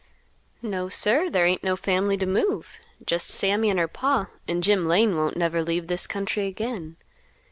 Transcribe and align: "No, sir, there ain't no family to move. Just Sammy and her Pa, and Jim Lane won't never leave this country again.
"No, 0.63 0.89
sir, 0.89 1.29
there 1.29 1.45
ain't 1.45 1.63
no 1.63 1.75
family 1.75 2.17
to 2.17 2.25
move. 2.25 2.79
Just 3.05 3.27
Sammy 3.27 3.69
and 3.69 3.77
her 3.77 3.87
Pa, 3.87 4.29
and 4.47 4.63
Jim 4.63 4.87
Lane 4.87 5.15
won't 5.15 5.37
never 5.37 5.61
leave 5.61 5.85
this 5.85 6.07
country 6.07 6.47
again. 6.47 6.97